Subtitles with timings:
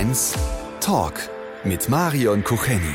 [0.00, 0.32] Mainz
[0.80, 1.12] Talk
[1.62, 2.94] mit Marion Kucheni.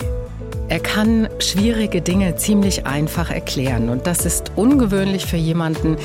[0.69, 5.97] Er kann schwierige Dinge ziemlich einfach erklären und das ist ungewöhnlich für jemanden,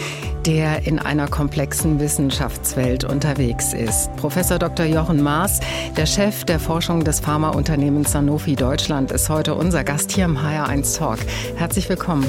[0.45, 4.15] der in einer komplexen Wissenschaftswelt unterwegs ist.
[4.17, 4.85] Professor Dr.
[4.85, 5.61] Jochen Maas,
[5.97, 10.99] der Chef der Forschung des Pharmaunternehmens Sanofi Deutschland, ist heute unser Gast hier im HR1
[10.99, 11.21] Talk.
[11.57, 12.27] Herzlich willkommen.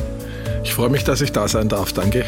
[0.63, 1.91] Ich freue mich, dass ich da sein darf.
[1.93, 2.23] Danke.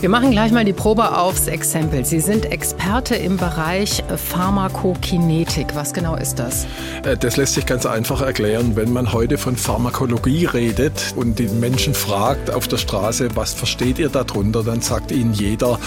[0.00, 2.04] Wir machen gleich mal die Probe aufs Exempel.
[2.04, 5.74] Sie sind Experte im Bereich Pharmakokinetik.
[5.74, 6.66] Was genau ist das?
[7.04, 8.76] Äh, das lässt sich ganz einfach erklären.
[8.76, 13.98] Wenn man heute von Pharmakologie redet und die Menschen fragt auf der Straße, was versteht
[13.98, 15.78] ihr darunter, dann sagt ihnen jeder,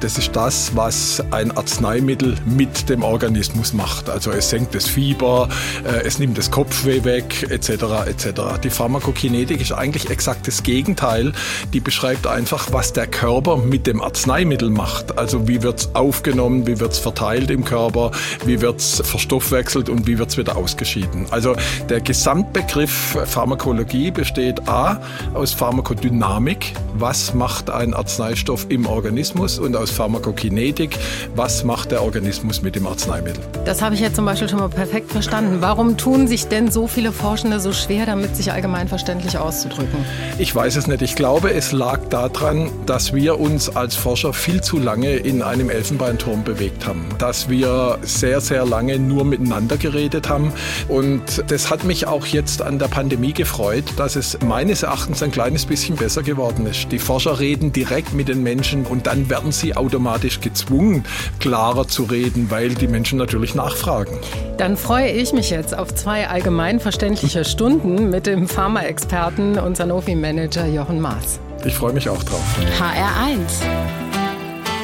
[0.00, 4.08] das ist das, was ein Arzneimittel mit dem Organismus macht.
[4.08, 5.48] Also es senkt das Fieber,
[5.84, 7.70] äh, es nimmt das Kopfweh weg, etc.
[8.06, 8.40] etc.
[8.62, 11.32] Die Pharmakokinetik ist eigentlich exakt das Gegenteil
[11.72, 15.18] die beschreibt einfach, was der Körper mit dem Arzneimittel macht.
[15.18, 18.10] Also wie wird es aufgenommen, wie wird es verteilt im Körper,
[18.44, 21.26] wie wird es verstoffwechselt und wie wird es wieder ausgeschieden.
[21.30, 21.54] Also
[21.88, 25.00] der Gesamtbegriff Pharmakologie besteht A
[25.34, 30.98] aus Pharmakodynamik, was macht ein Arzneistoff im Organismus und aus Pharmakokinetik,
[31.34, 33.42] was macht der Organismus mit dem Arzneimittel.
[33.64, 35.58] Das habe ich jetzt zum Beispiel schon mal perfekt verstanden.
[35.60, 40.04] Warum tun sich denn so viele Forschende so schwer, damit sich allgemein verständlich auszudrücken?
[40.38, 41.02] Ich weiß es nicht.
[41.02, 45.40] Ich glaube, glaube, es lag daran, dass wir uns als Forscher viel zu lange in
[45.40, 47.06] einem Elfenbeinturm bewegt haben.
[47.16, 50.52] Dass wir sehr, sehr lange nur miteinander geredet haben.
[50.88, 55.30] Und das hat mich auch jetzt an der Pandemie gefreut, dass es meines Erachtens ein
[55.30, 56.92] kleines bisschen besser geworden ist.
[56.92, 61.02] Die Forscher reden direkt mit den Menschen und dann werden sie automatisch gezwungen,
[61.40, 64.18] klarer zu reden, weil die Menschen natürlich nachfragen.
[64.58, 70.66] Dann freue ich mich jetzt auf zwei allgemein verständliche Stunden mit dem Pharma-Experten und Sanofi-Manager
[70.66, 71.21] Jochen Maas.
[71.64, 72.44] Ich freue mich auch drauf.
[72.78, 73.62] HR1.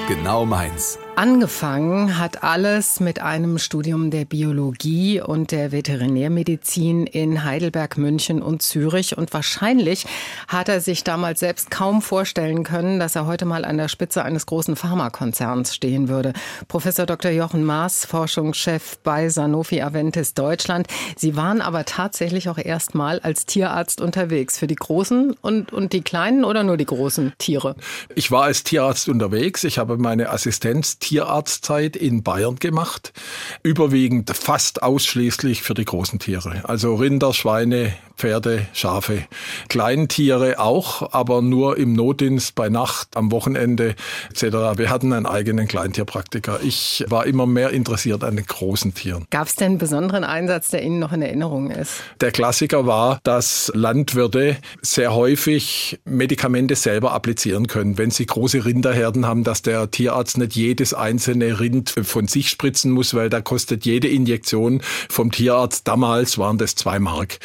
[0.06, 0.98] Genau meins.
[1.18, 8.62] Angefangen hat alles mit einem Studium der Biologie und der Veterinärmedizin in Heidelberg, München und
[8.62, 9.18] Zürich.
[9.18, 10.06] Und wahrscheinlich
[10.46, 14.24] hat er sich damals selbst kaum vorstellen können, dass er heute mal an der Spitze
[14.24, 16.34] eines großen Pharmakonzerns stehen würde.
[16.68, 17.32] Professor Dr.
[17.32, 20.86] Jochen Maas, Forschungschef bei Sanofi Aventis Deutschland.
[21.16, 24.56] Sie waren aber tatsächlich auch erst mal als Tierarzt unterwegs.
[24.56, 27.74] Für die großen und, und die kleinen oder nur die großen Tiere?
[28.14, 29.64] Ich war als Tierarzt unterwegs.
[29.64, 33.14] Ich habe meine Assistenz Tierarztzeit in Bayern gemacht.
[33.62, 36.60] Überwiegend fast ausschließlich für die großen Tiere.
[36.64, 39.24] Also Rinder, Schweine, Pferde, Schafe.
[39.68, 43.94] Kleintiere auch, aber nur im Notdienst, bei Nacht, am Wochenende
[44.30, 44.76] etc.
[44.76, 46.60] Wir hatten einen eigenen Kleintierpraktiker.
[46.62, 49.24] Ich war immer mehr interessiert an den großen Tieren.
[49.30, 52.02] Gab es denn einen besonderen Einsatz, der Ihnen noch in Erinnerung ist?
[52.20, 57.98] Der Klassiker war, dass Landwirte sehr häufig Medikamente selber applizieren können.
[57.98, 62.90] Wenn sie große Rinderherden haben, dass der Tierarzt nicht jedes einzelne Rind von sich spritzen
[62.92, 67.38] muss, weil da kostet jede Injektion vom Tierarzt, damals waren das zwei Mark.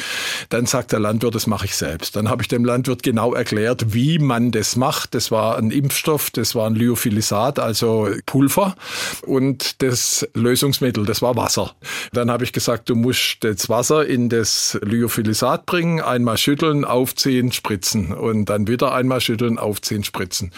[0.50, 2.16] Dann sagt der Landwirt, das mache ich selbst.
[2.16, 5.16] Dann habe ich dem Landwirt genau erklärt, wie man das macht.
[5.16, 8.76] Das war ein Impfstoff, das war ein Lyophilisat, also Pulver
[9.26, 11.76] und das Lösungsmittel, das war Wasser.
[12.12, 17.52] Dann habe ich gesagt, du musst das Wasser in das Lyophilisat bringen, einmal schütteln, aufziehen,
[17.52, 20.52] spritzen und dann wieder einmal schütteln, aufziehen, spritzen.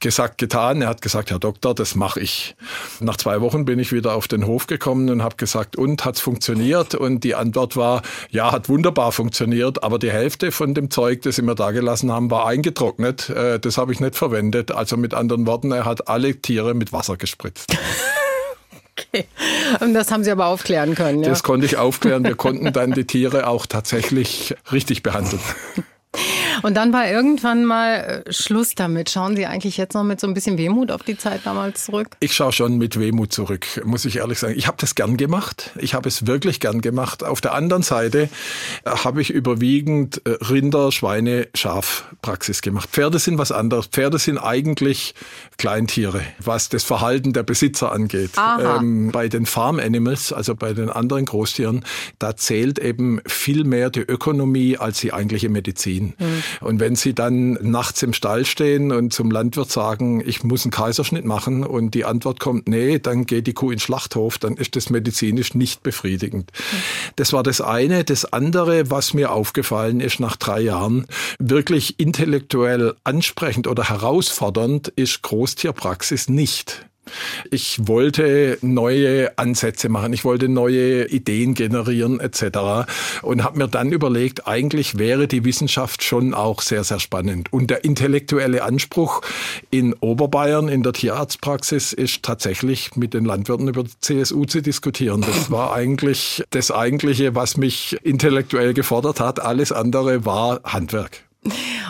[0.00, 0.82] Gesagt, getan.
[0.82, 2.56] Er hat gesagt, Herr Doktor, das mache ich ich.
[3.00, 6.20] Nach zwei Wochen bin ich wieder auf den Hof gekommen und habe gesagt, und hat's
[6.20, 6.94] funktioniert?
[6.94, 11.36] Und die Antwort war, ja, hat wunderbar funktioniert, aber die Hälfte von dem Zeug, das
[11.36, 13.30] sie mir da gelassen haben, war eingetrocknet.
[13.30, 14.72] Äh, das habe ich nicht verwendet.
[14.72, 17.76] Also mit anderen Worten, er hat alle Tiere mit Wasser gespritzt.
[19.14, 19.24] Okay.
[19.80, 21.22] Und das haben Sie aber aufklären können.
[21.22, 21.30] Ja?
[21.30, 22.22] Das konnte ich aufklären.
[22.22, 25.40] Wir konnten dann die Tiere auch tatsächlich richtig behandeln.
[26.62, 29.10] Und dann war irgendwann mal äh, Schluss damit.
[29.10, 32.08] Schauen Sie eigentlich jetzt noch mit so ein bisschen Wehmut auf die Zeit damals zurück?
[32.20, 34.54] Ich schaue schon mit Wehmut zurück, muss ich ehrlich sagen.
[34.56, 35.70] Ich habe das gern gemacht.
[35.78, 37.24] Ich habe es wirklich gern gemacht.
[37.24, 38.28] Auf der anderen Seite
[38.84, 42.90] äh, habe ich überwiegend äh, Rinder, Schweine, Schafpraxis gemacht.
[42.90, 43.86] Pferde sind was anderes.
[43.86, 45.14] Pferde sind eigentlich
[45.58, 48.32] Kleintiere, was das Verhalten der Besitzer angeht.
[48.38, 51.84] Ähm, bei den Farm Animals, also bei den anderen Großtieren,
[52.18, 56.14] da zählt eben viel mehr die Ökonomie als die eigentliche Medizin.
[56.18, 56.42] Mhm.
[56.60, 60.72] Und wenn Sie dann nachts im Stall stehen und zum Landwirt sagen, ich muss einen
[60.72, 64.54] Kaiserschnitt machen und die Antwort kommt, nee, dann geht die Kuh in den Schlachthof, dann
[64.54, 66.50] ist das medizinisch nicht befriedigend.
[67.16, 68.04] Das war das eine.
[68.04, 71.06] Das andere, was mir aufgefallen ist nach drei Jahren,
[71.38, 76.89] wirklich intellektuell ansprechend oder herausfordernd ist Großtierpraxis nicht.
[77.50, 82.90] Ich wollte neue Ansätze machen, ich wollte neue Ideen generieren etc.
[83.22, 87.52] und habe mir dann überlegt, eigentlich wäre die Wissenschaft schon auch sehr, sehr spannend.
[87.52, 89.22] Und der intellektuelle Anspruch
[89.70, 95.22] in Oberbayern in der Tierarztpraxis ist tatsächlich mit den Landwirten über die CSU zu diskutieren.
[95.22, 99.40] Das war eigentlich das Eigentliche, was mich intellektuell gefordert hat.
[99.40, 101.29] Alles andere war Handwerk.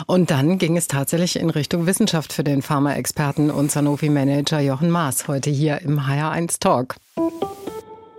[0.07, 5.27] Und dann ging es tatsächlich in Richtung Wissenschaft für den Pharmaexperten und Sanofi-Manager Jochen Maas
[5.27, 6.95] heute hier im HR1 Talk.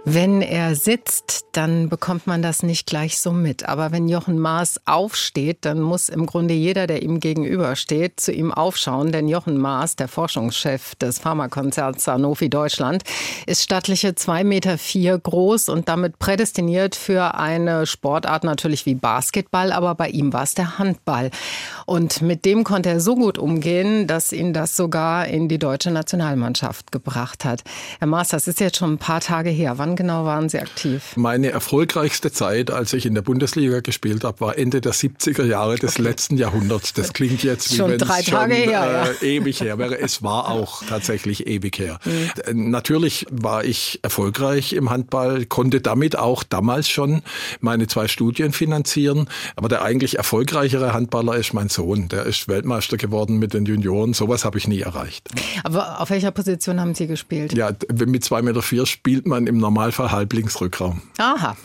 [0.04, 3.68] Wenn er sitzt, dann bekommt man das nicht gleich so mit.
[3.68, 8.52] Aber wenn Jochen Maas aufsteht, dann muss im Grunde jeder, der ihm gegenübersteht, zu ihm
[8.52, 9.12] aufschauen.
[9.12, 13.04] Denn Jochen Maas, der Forschungschef des Pharmakonzerns Sanofi Deutschland,
[13.46, 19.70] ist stattliche zwei Meter vier groß und damit prädestiniert für eine Sportart natürlich wie Basketball.
[19.70, 21.30] Aber bei ihm war es der Handball.
[21.86, 25.92] Und mit dem konnte er so gut umgehen, dass ihn das sogar in die deutsche
[25.92, 27.62] Nationalmannschaft gebracht hat.
[28.00, 29.78] Herr Maas, das ist jetzt schon ein paar Tage her.
[29.78, 31.16] Wann genau waren Sie aktiv?
[31.16, 35.76] Meine erfolgreichste Zeit, als ich in der Bundesliga gespielt habe, war Ende der 70er Jahre
[35.76, 36.02] des okay.
[36.02, 36.92] letzten Jahrhunderts.
[36.92, 39.98] Das klingt jetzt wie schon drei Tage schon, her, äh, ewig her wäre.
[39.98, 41.98] Es war auch tatsächlich ewig her.
[42.04, 42.70] Mhm.
[42.70, 47.22] Natürlich war ich erfolgreich im Handball, konnte damit auch damals schon
[47.60, 49.28] meine zwei Studien finanzieren.
[49.56, 52.08] Aber der eigentlich erfolgreichere Handballer ist mein Sohn.
[52.08, 54.14] Der ist Weltmeister geworden mit den Junioren.
[54.14, 55.28] Sowas habe ich nie erreicht.
[55.64, 57.52] Aber auf welcher Position haben Sie gespielt?
[57.52, 61.02] Ja, mit zwei Meter vier spielt man im Normalen Normalfall Halblingsrückraum.
[61.18, 61.56] Aha.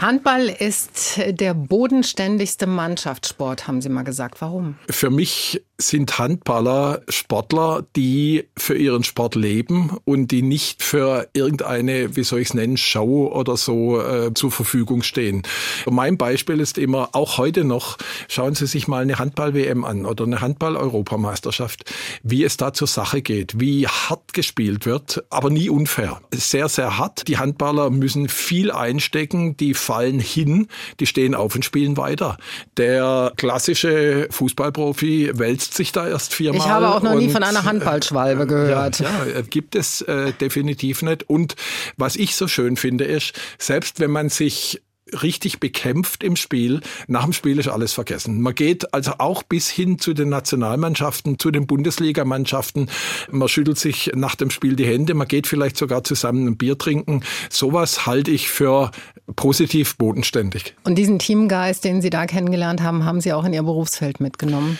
[0.00, 4.40] Handball ist der bodenständigste Mannschaftssport, haben Sie mal gesagt.
[4.40, 4.76] Warum?
[4.88, 12.16] Für mich sind Handballer Sportler, die für ihren Sport leben und die nicht für irgendeine,
[12.16, 15.42] wie soll ich es nennen, Show oder so äh, zur Verfügung stehen.
[15.88, 17.96] Mein Beispiel ist immer, auch heute noch,
[18.26, 21.84] schauen Sie sich mal eine Handball-WM an oder eine Handball-Europameisterschaft,
[22.24, 26.20] wie es da zur Sache geht, wie hart gespielt wird, aber nie unfair.
[26.34, 27.28] Sehr, sehr hart.
[27.28, 30.66] Die Handballer müssen viel einstecken, die fallen hin,
[30.98, 32.36] die stehen auf und spielen weiter.
[32.76, 36.60] Der klassische Fußballprofi wälzt setzt sich da erst viermal.
[36.60, 39.00] Ich habe auch noch nie von einer Handballschwalbe gehört.
[39.00, 41.28] Ja, ja, gibt es äh, definitiv nicht.
[41.28, 41.56] Und
[41.96, 44.82] was ich so schön finde, ist, selbst wenn man sich
[45.22, 46.80] richtig bekämpft im Spiel.
[47.06, 48.42] Nach dem Spiel ist alles vergessen.
[48.42, 52.90] Man geht also auch bis hin zu den Nationalmannschaften, zu den Bundesligamannschaften.
[53.30, 55.14] Man schüttelt sich nach dem Spiel die Hände.
[55.14, 57.22] Man geht vielleicht sogar zusammen ein Bier trinken.
[57.48, 58.90] Sowas halte ich für
[59.34, 60.74] positiv bodenständig.
[60.84, 64.76] Und diesen Teamgeist, den Sie da kennengelernt haben, haben Sie auch in Ihr Berufsfeld mitgenommen?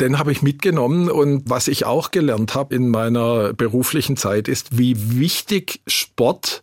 [0.00, 4.78] Den habe ich mitgenommen und was ich auch gelernt habe in meiner beruflichen Zeit ist,
[4.78, 6.62] wie wichtig Sport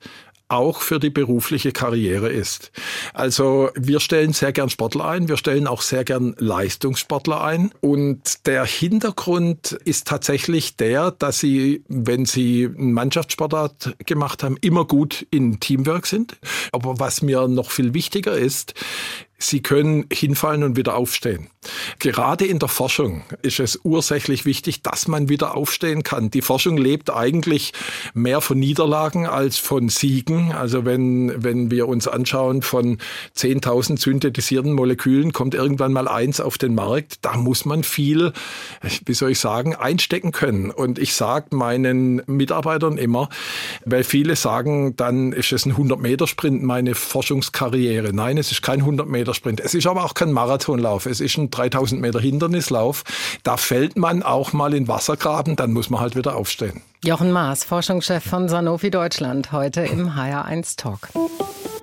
[0.50, 2.72] auch für die berufliche Karriere ist.
[3.14, 8.46] Also wir stellen sehr gern Sportler ein, wir stellen auch sehr gern Leistungssportler ein und
[8.46, 15.28] der Hintergrund ist tatsächlich der, dass sie, wenn sie einen Mannschaftssportart gemacht haben, immer gut
[15.32, 16.38] in Teamwork sind.
[16.72, 18.74] Aber was mir noch viel wichtiger ist,
[19.40, 21.50] Sie können hinfallen und wieder aufstehen.
[22.00, 26.32] Gerade in der Forschung ist es ursächlich wichtig, dass man wieder aufstehen kann.
[26.32, 27.74] Die Forschung lebt eigentlich
[28.16, 30.54] mehr von Niederlagen als von Siegen.
[30.54, 32.98] Also wenn, wenn wir uns anschauen, von
[33.36, 37.20] 10.000 synthetisierten Molekülen kommt irgendwann mal eins auf den Markt.
[37.22, 38.34] Da muss man viel,
[39.06, 40.72] wie soll ich sagen, einstecken können.
[40.72, 43.30] Und ich sage meinen Mitarbeitern immer,
[43.86, 48.14] weil viele sagen, dann ist es ein 100-Meter-Sprint, meine Forschungskarriere.
[48.14, 49.60] Nein, es ist kein 100-Meter Meter Sprint.
[49.60, 51.06] Es ist aber auch kein Marathonlauf.
[51.06, 53.04] Es ist ein 3000 Meter Hindernislauf.
[53.44, 56.82] Da fällt man auch mal in Wassergraben, dann muss man halt wieder aufstehen.
[57.04, 61.10] Jochen Maas, Forschungschef von Sanofi Deutschland, heute im HR1 Talk.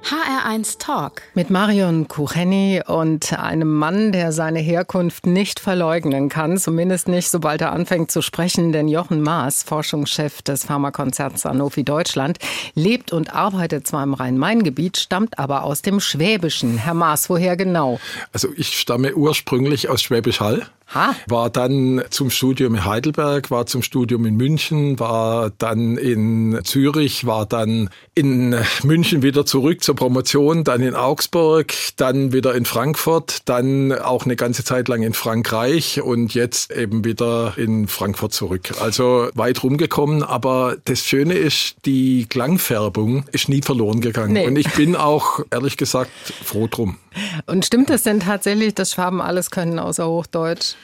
[0.02, 1.22] HR1 Talk.
[1.34, 7.60] Mit Marion Kucheni und einem Mann, der seine Herkunft nicht verleugnen kann, zumindest nicht, sobald
[7.60, 12.38] er anfängt zu sprechen, denn Jochen Maas, Forschungschef des Pharmakonzerns Sanofi Deutschland,
[12.74, 16.76] lebt und arbeitet zwar im Rhein-Main-Gebiet, stammt aber aus dem Schwäbischen.
[16.76, 18.00] Herr Maas, woher genau?
[18.32, 20.66] Also ich stamme ursprünglich aus Schwäbisch Hall.
[20.92, 21.16] Ha.
[21.28, 27.26] War dann zum Studium in Heidelberg, war zum Studium in München, war dann in Zürich,
[27.26, 33.48] war dann in München wieder zurück zur Promotion, dann in Augsburg, dann wieder in Frankfurt,
[33.48, 38.72] dann auch eine ganze Zeit lang in Frankreich und jetzt eben wieder in Frankfurt zurück.
[38.80, 44.34] Also weit rumgekommen, aber das Schöne ist, die Klangfärbung ist nie verloren gegangen.
[44.34, 44.46] Nee.
[44.46, 46.10] Und ich bin auch, ehrlich gesagt,
[46.44, 46.98] froh drum.
[47.46, 50.74] Und stimmt es denn tatsächlich, dass Schwaben alles können außer Hochdeutsch?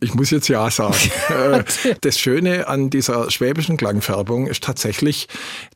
[0.00, 0.94] Ich muss jetzt ja sagen.
[1.32, 1.64] Äh,
[2.00, 5.28] das Schöne an dieser schwäbischen Klangfärbung ist tatsächlich,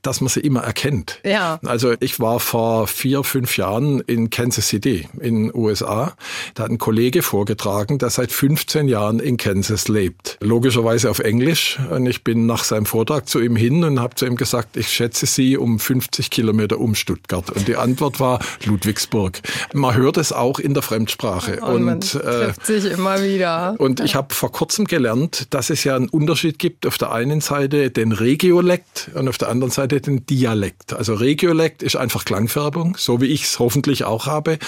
[0.03, 1.21] dass man sie immer erkennt.
[1.25, 1.59] Ja.
[1.65, 6.15] Also ich war vor vier, fünf Jahren in Kansas City in den USA.
[6.55, 10.37] Da hat ein Kollege vorgetragen, der seit 15 Jahren in Kansas lebt.
[10.41, 11.79] Logischerweise auf Englisch.
[11.91, 14.89] Und ich bin nach seinem Vortrag zu ihm hin und habe zu ihm gesagt, ich
[14.89, 17.51] schätze Sie um 50 Kilometer um Stuttgart.
[17.51, 19.41] Und die Antwort war Ludwigsburg.
[19.73, 21.61] Man hört es auch in der Fremdsprache.
[21.61, 23.75] Und, und man trifft sich immer wieder.
[23.79, 26.87] Und ich habe vor kurzem gelernt, dass es ja einen Unterschied gibt.
[26.87, 30.93] Auf der einen Seite den Regiolekt und auf der anderen Seite den Dialekt.
[30.93, 34.59] Also Regiolekt ist einfach Klangfärbung, so wie ich es hoffentlich auch habe.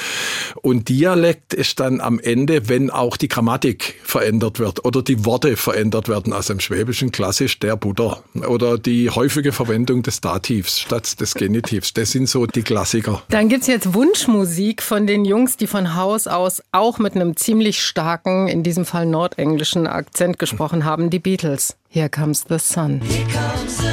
[0.60, 5.56] Und Dialekt ist dann am Ende, wenn auch die Grammatik verändert wird oder die Worte
[5.56, 6.32] verändert werden.
[6.32, 11.94] Also im Schwäbischen klassisch der Butter oder die häufige Verwendung des Dativs statt des Genitivs.
[11.94, 13.22] Das sind so die Klassiker.
[13.28, 17.80] Dann gibt's jetzt Wunschmusik von den Jungs, die von Haus aus auch mit einem ziemlich
[17.80, 21.76] starken, in diesem Fall nordenglischen Akzent gesprochen haben, die Beatles.
[21.90, 23.00] Here comes the sun.
[23.00, 23.87] Here comes the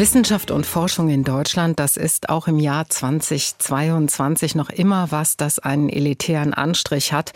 [0.00, 5.58] Wissenschaft und Forschung in Deutschland, das ist auch im Jahr 2022 noch immer was, das
[5.58, 7.34] einen elitären Anstrich hat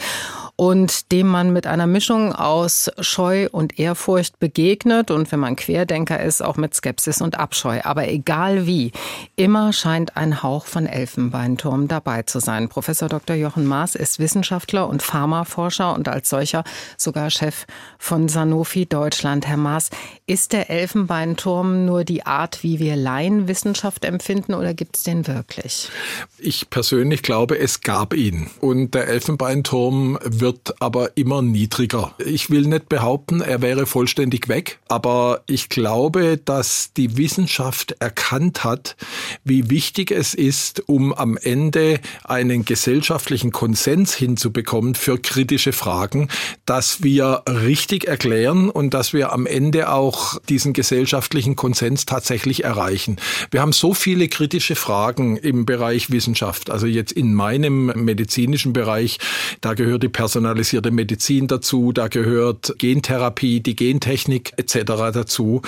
[0.56, 6.22] und dem man mit einer Mischung aus Scheu und Ehrfurcht begegnet und wenn man Querdenker
[6.22, 7.80] ist, auch mit Skepsis und Abscheu.
[7.82, 8.92] Aber egal wie,
[9.34, 12.68] immer scheint ein Hauch von Elfenbeinturm dabei zu sein.
[12.68, 13.34] Professor Dr.
[13.34, 16.62] Jochen Maas ist Wissenschaftler und Pharmaforscher und als solcher
[16.96, 17.66] sogar Chef
[17.98, 19.48] von Sanofi Deutschland.
[19.48, 19.90] Herr Maas,
[20.26, 25.90] ist der Elfenbeinturm nur die Art, wie wir Laienwissenschaft empfinden oder gibt es den wirklich?
[26.38, 28.48] Ich persönlich glaube, es gab ihn.
[28.60, 32.14] Und der Elfenbeinturm wird aber immer niedriger.
[32.24, 38.64] Ich will nicht behaupten, er wäre vollständig weg, aber ich glaube, dass die Wissenschaft erkannt
[38.64, 38.96] hat,
[39.44, 46.28] wie wichtig es ist, um am Ende einen gesellschaftlichen Konsens hinzubekommen für kritische Fragen,
[46.64, 50.13] dass wir richtig erklären und dass wir am Ende auch
[50.48, 53.16] diesen gesellschaftlichen Konsens tatsächlich erreichen.
[53.50, 56.70] Wir haben so viele kritische Fragen im Bereich Wissenschaft.
[56.70, 59.18] Also jetzt in meinem medizinischen Bereich,
[59.60, 65.12] da gehört die Person personalisierte Medizin dazu, da gehört Gentherapie, die Gentechnik etc.
[65.12, 65.60] dazu.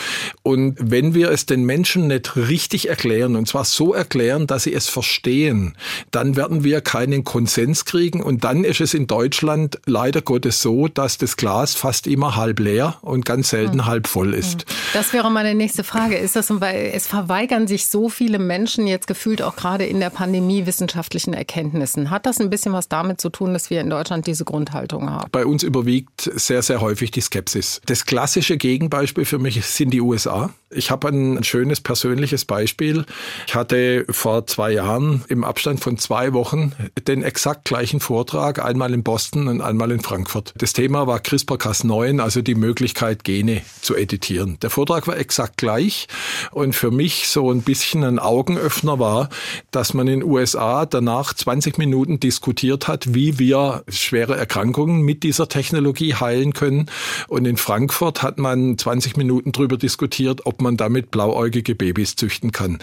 [0.43, 4.73] Und wenn wir es den Menschen nicht richtig erklären, und zwar so erklären, dass sie
[4.73, 5.75] es verstehen,
[6.11, 8.23] dann werden wir keinen Konsens kriegen.
[8.23, 12.59] Und dann ist es in Deutschland leider Gottes so, dass das Glas fast immer halb
[12.59, 13.87] leer und ganz selten mhm.
[13.87, 14.63] halb voll ist.
[14.63, 14.77] Hm.
[14.93, 16.17] Das wäre meine nächste Frage.
[16.17, 20.11] Ist das, weil es verweigern sich so viele Menschen jetzt gefühlt auch gerade in der
[20.11, 22.11] Pandemie wissenschaftlichen Erkenntnissen.
[22.11, 25.29] Hat das ein bisschen was damit zu tun, dass wir in Deutschland diese Grundhaltung haben.
[25.33, 27.81] Bei uns überwiegt sehr, sehr häufig die Skepsis.
[27.87, 30.51] Das klassische Gegenbeispiel für mich sind die USA.
[30.71, 33.07] Ich habe ein schönes persönliches Beispiel.
[33.47, 36.73] Ich hatte vor zwei Jahren im Abstand von zwei Wochen
[37.07, 40.53] den exakt gleichen Vortrag, einmal in Boston und einmal in Frankfurt.
[40.57, 44.26] Das Thema war CRISPR-Cas9, also die Möglichkeit, Gene zu editieren.
[44.29, 46.09] Der Vortrag war exakt gleich
[46.51, 49.29] und für mich so ein bisschen ein Augenöffner war,
[49.71, 55.23] dass man in den USA danach 20 Minuten diskutiert hat, wie wir schwere Erkrankungen mit
[55.23, 56.91] dieser Technologie heilen können.
[57.29, 62.51] Und in Frankfurt hat man 20 Minuten darüber diskutiert, ob man damit blauäugige Babys züchten
[62.51, 62.79] kann.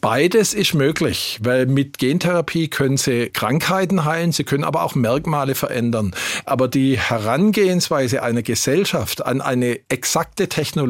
[0.00, 5.54] Beides ist möglich, weil mit Gentherapie können sie Krankheiten heilen, sie können aber auch Merkmale
[5.54, 6.14] verändern.
[6.46, 10.85] Aber die Herangehensweise einer Gesellschaft an eine exakte Technologie,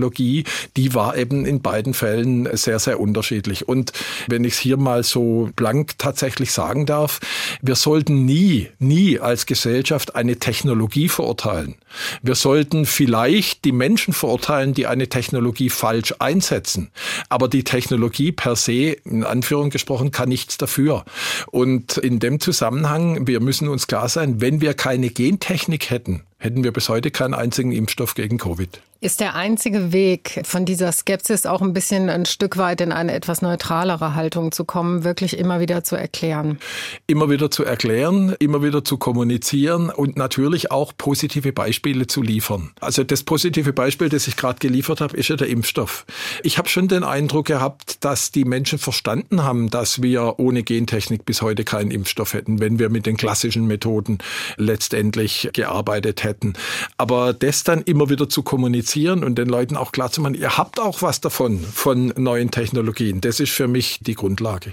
[0.77, 3.69] die war eben in beiden Fällen sehr, sehr unterschiedlich.
[3.69, 3.93] Und
[4.29, 7.21] wenn ich es hier mal so blank tatsächlich sagen darf,
[7.63, 11.77] wir sollten nie, nie als Gesellschaft eine Technologie verurteilen.
[12.23, 16.91] Wir sollten vielleicht die Menschen verurteilen, die eine Technologie falsch einsetzen.
[17.29, 21.05] Aber die Technologie per se, in Anführung gesprochen, kann nichts dafür.
[21.51, 26.65] Und in dem Zusammenhang, wir müssen uns klar sein, wenn wir keine Gentechnik hätten, hätten
[26.65, 28.81] wir bis heute keinen einzigen Impfstoff gegen Covid.
[28.99, 33.13] Ist der einzige Weg, von dieser Skepsis auch ein bisschen ein Stück weit in eine
[33.13, 36.59] etwas neutralere Haltung zu kommen, wirklich immer wieder zu erklären?
[37.07, 42.73] Immer wieder zu erklären, immer wieder zu kommunizieren und natürlich auch positive Beispiele zu liefern.
[42.81, 46.07] Also das positive Beispiel, das ich gerade geliefert habe, ist ja der Impfstoff.
[46.43, 51.27] Ich habe schon den Eindruck gehabt, dass die Menschen verstanden haben, dass wir ohne Gentechnik
[51.27, 54.19] bis heute keinen Impfstoff hätten, wenn wir mit den klassischen Methoden
[54.57, 56.55] letztendlich gearbeitet hätten.
[56.97, 60.35] Aber das dann immer wieder zu kommunizieren, kommunizieren und den Leuten auch klar zu machen,
[60.35, 63.21] ihr habt auch was davon, von neuen Technologien.
[63.21, 64.73] Das ist für mich die Grundlage.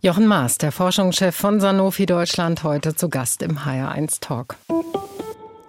[0.00, 4.56] Jochen Maas, der Forschungschef von Sanofi Deutschland, heute zu Gast im HR1 Talk.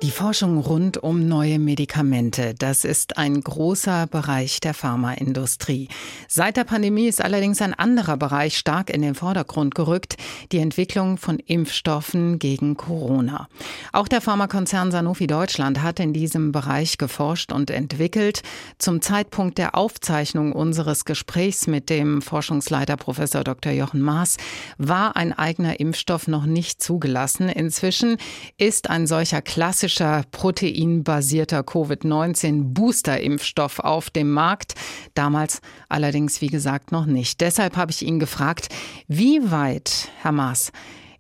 [0.02, 5.90] Die Forschung rund um neue Medikamente, das ist ein großer Bereich der Pharmaindustrie.
[6.30, 10.16] Seit der Pandemie ist allerdings ein anderer Bereich stark in den Vordergrund gerückt,
[10.54, 13.50] die Entwicklung von Impfstoffen gegen Corona.
[13.92, 18.42] Auch der Pharmakonzern Sanofi Deutschland hat in diesem Bereich geforscht und entwickelt.
[18.78, 23.74] Zum Zeitpunkt der Aufzeichnung unseres Gesprächs mit dem Forschungsleiter Professor Dr.
[23.74, 24.38] Jochen Maas
[24.78, 27.50] war ein eigener Impfstoff noch nicht zugelassen.
[27.50, 28.16] Inzwischen
[28.58, 34.76] ist ein solcher klassischer klassischer proteinbasierter Covid-19-Booster-Impfstoff auf dem Markt.
[35.16, 37.42] Damals allerdings, wie gesagt, noch nicht.
[37.42, 38.70] Deshalb habe ich ihn gefragt,
[39.08, 40.72] wie weit, Herr Maas,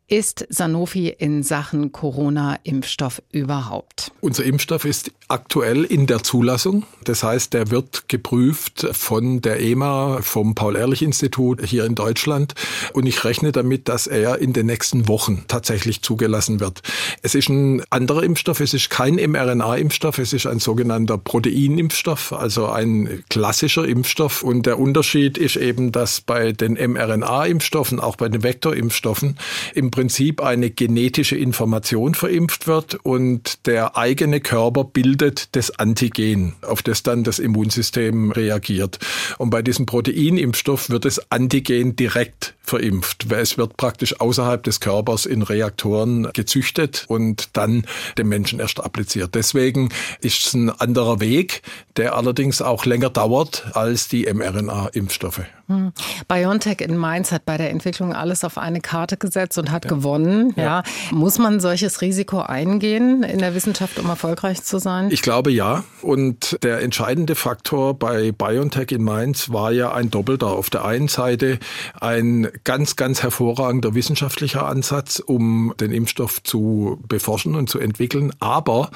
[0.09, 4.11] ist Sanofi in Sachen Corona-Impfstoff überhaupt?
[4.21, 6.83] Unser Impfstoff ist aktuell in der Zulassung.
[7.03, 12.55] Das heißt, der wird geprüft von der EMA, vom Paul-Ehrlich-Institut hier in Deutschland.
[12.93, 16.81] Und ich rechne damit, dass er in den nächsten Wochen tatsächlich zugelassen wird.
[17.21, 18.59] Es ist ein anderer Impfstoff.
[18.59, 20.17] Es ist kein mRNA-Impfstoff.
[20.17, 24.41] Es ist ein sogenannter Proteinimpfstoff, also ein klassischer Impfstoff.
[24.41, 29.37] Und der Unterschied ist eben, dass bei den mRNA-Impfstoffen, auch bei den Vektorimpfstoffen,
[29.75, 36.81] im Prinzip eine genetische Information verimpft wird und der eigene Körper bildet das Antigen, auf
[36.81, 38.99] das dann das Immunsystem reagiert.
[39.39, 44.79] Und bei diesem Proteinimpfstoff wird das Antigen direkt verimpft, weil es wird praktisch außerhalb des
[44.79, 47.85] Körpers in Reaktoren gezüchtet und dann
[48.17, 49.35] dem Menschen erst appliziert.
[49.35, 49.89] Deswegen
[50.21, 51.61] ist es ein anderer Weg,
[51.97, 55.41] der allerdings auch länger dauert als die mRNA-Impfstoffe.
[55.69, 55.93] Hm.
[56.27, 59.89] BioNTech in Mainz hat bei der Entwicklung alles auf eine Karte gesetzt und hat ja.
[59.89, 60.51] gewonnen.
[60.55, 60.63] Ja.
[60.63, 60.83] ja.
[61.11, 65.11] Muss man solches Risiko eingehen in der Wissenschaft, um erfolgreich zu sein?
[65.11, 65.83] Ich glaube ja.
[66.01, 70.47] Und der entscheidende Faktor bei BioNTech in Mainz war ja ein doppelter.
[70.47, 71.59] Auf der einen Seite
[72.01, 78.31] ein ganz, ganz hervorragender wissenschaftlicher Ansatz, um den Impfstoff zu beforschen und zu entwickeln.
[78.39, 78.91] Aber,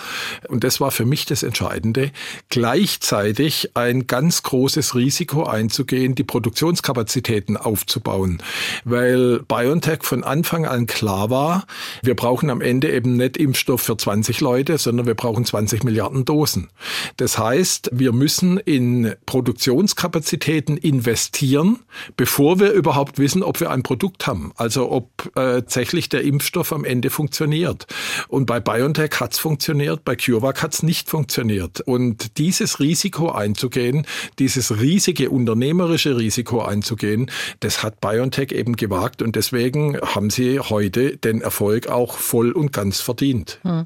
[0.47, 2.11] und das war für mich das Entscheidende,
[2.49, 8.41] gleichzeitig ein ganz großes Risiko einzugehen, die Produktionskapazitäten aufzubauen.
[8.83, 11.65] Weil BioNTech von Anfang an klar war,
[12.01, 16.25] wir brauchen am Ende eben nicht Impfstoff für 20 Leute, sondern wir brauchen 20 Milliarden
[16.25, 16.69] Dosen.
[17.17, 21.79] Das heißt, wir müssen in Produktionskapazitäten investieren,
[22.17, 26.23] bevor wir überhaupt wissen, ob ob wir ein Produkt haben, also ob äh, tatsächlich der
[26.23, 27.85] Impfstoff am Ende funktioniert.
[28.27, 31.81] Und bei BioNTech hat es funktioniert, bei CureVac hat es nicht funktioniert.
[31.81, 34.07] Und dieses Risiko einzugehen,
[34.39, 41.17] dieses riesige unternehmerische Risiko einzugehen, das hat BioNTech eben gewagt und deswegen haben sie heute
[41.17, 43.59] den Erfolg auch voll und ganz verdient.
[43.61, 43.85] Hm.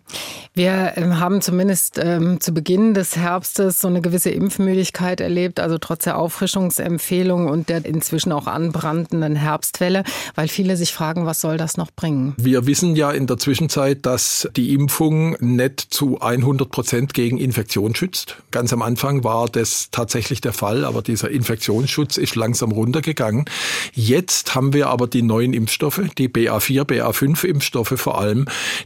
[0.54, 5.78] Wir ähm, haben zumindest ähm, zu Beginn des Herbstes so eine gewisse Impfmüdigkeit erlebt, also
[5.78, 10.04] trotz der Auffrischungsempfehlung und der inzwischen auch anbrandenden Herbst Herbstwelle,
[10.36, 12.34] weil viele sich fragen, was soll das noch bringen?
[12.38, 17.96] Wir wissen ja in der Zwischenzeit, dass die Impfung nicht zu 100 Prozent gegen Infektion
[17.96, 18.38] schützt.
[18.52, 23.46] Ganz am Anfang war das tatsächlich der Fall, aber dieser Infektionsschutz ist langsam runtergegangen.
[23.94, 28.46] Jetzt haben wir aber die neuen Impfstoffe, die BA4, BA5 Impfstoffe vor allem,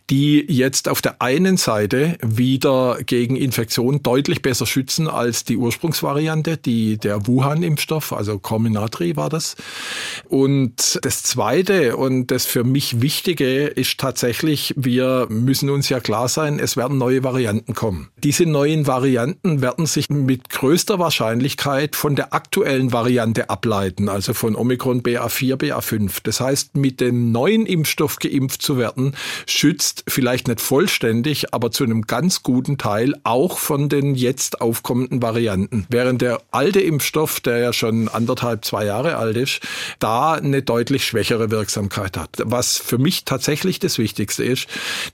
[0.10, 6.58] die jetzt auf der einen Seite wieder gegen Infektion deutlich besser schützen als die Ursprungsvariante,
[6.58, 9.56] die der Wuhan-Impfstoff, also Comirnaty war das.
[10.30, 16.02] Und und das Zweite und das für mich Wichtige ist tatsächlich, wir müssen uns ja
[16.02, 18.10] klar sein, es werden neue Varianten kommen.
[18.22, 24.58] Diese neuen Varianten werden sich mit größter Wahrscheinlichkeit von der aktuellen Variante ableiten, also von
[24.58, 26.20] Omikron BA4, BA5.
[26.24, 29.16] Das heißt, mit dem neuen Impfstoff geimpft zu werden,
[29.48, 35.22] schützt vielleicht nicht vollständig, aber zu einem ganz guten Teil auch von den jetzt aufkommenden
[35.22, 35.86] Varianten.
[35.90, 39.62] Während der alte Impfstoff, der ja schon anderthalb, zwei Jahre alt ist,
[40.00, 42.30] da eine deutlich schwächere Wirksamkeit hat.
[42.44, 44.68] Was für mich tatsächlich das Wichtigste ist,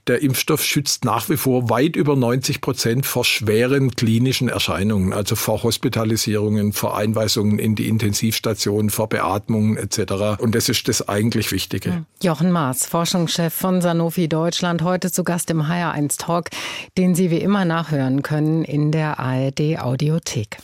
[0.06, 5.36] der Impfstoff schützt nach wie vor weit über 90 Prozent vor schweren klinischen Erscheinungen, also
[5.36, 10.38] vor Hospitalisierungen, vor Einweisungen in die Intensivstation, vor Beatmungen etc.
[10.38, 11.92] Und das ist das eigentlich Wichtige.
[11.92, 12.06] Hm.
[12.22, 16.50] Jochen Maas, Forschungschef von Sanofi Deutschland, heute zu Gast im HR1 Talk,
[16.96, 20.58] den Sie wie immer nachhören können in der ARD Audiothek.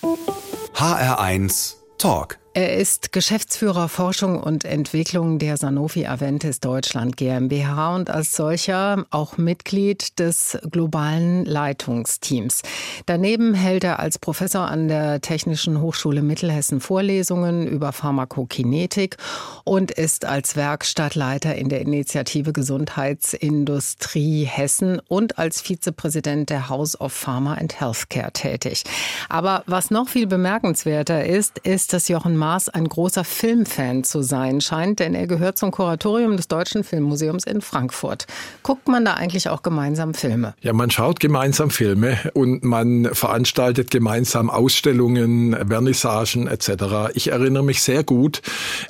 [0.74, 8.32] HR1 Talk Er ist Geschäftsführer Forschung und Entwicklung der Sanofi Aventis Deutschland GmbH und als
[8.32, 12.62] solcher auch Mitglied des globalen Leitungsteams.
[13.06, 19.16] Daneben hält er als Professor an der Technischen Hochschule Mittelhessen Vorlesungen über Pharmakokinetik
[19.64, 27.12] und ist als Werkstattleiter in der Initiative Gesundheitsindustrie Hessen und als Vizepräsident der House of
[27.12, 28.84] Pharma and Healthcare tätig.
[29.28, 34.60] Aber was noch viel bemerkenswerter ist, ist, dass Jochen Maas ein großer Filmfan zu sein
[34.60, 38.26] scheint, denn er gehört zum Kuratorium des Deutschen Filmmuseums in Frankfurt.
[38.62, 40.52] Guckt man da eigentlich auch gemeinsam Filme?
[40.60, 47.14] Ja, man schaut gemeinsam Filme und man veranstaltet gemeinsam Ausstellungen, Vernissagen etc.
[47.14, 48.42] Ich erinnere mich sehr gut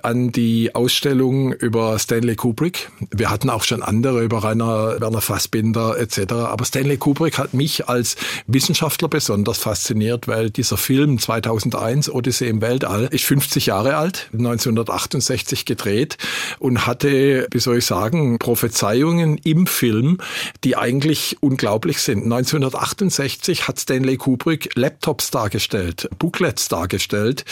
[0.02, 2.90] an die Ausstellung über Stanley Kubrick.
[3.12, 6.32] Wir hatten auch schon andere über Rainer Werner Fassbinder etc.
[6.32, 8.16] Aber Stanley Kubrick hat mich als
[8.48, 15.64] Wissenschaftler besonders fasziniert, weil dieser Film 2001 Odyssee im Weltall ist 50 Jahre alt, 1968
[15.64, 16.16] gedreht
[16.58, 20.18] und hatte, wie soll ich sagen, Prophezeiungen im Film,
[20.64, 22.24] die eigentlich unglaublich sind.
[22.24, 27.44] 1968 hat Stanley Kubrick Laptops dargestellt, Booklets dargestellt,